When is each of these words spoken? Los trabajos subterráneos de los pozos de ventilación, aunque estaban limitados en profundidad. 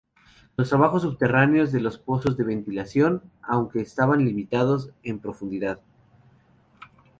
Los 0.57 0.69
trabajos 0.69 1.03
subterráneos 1.03 1.71
de 1.71 1.79
los 1.79 1.99
pozos 1.99 2.35
de 2.35 2.43
ventilación, 2.43 3.21
aunque 3.43 3.81
estaban 3.81 4.25
limitados 4.25 4.89
en 5.03 5.19
profundidad. 5.19 5.79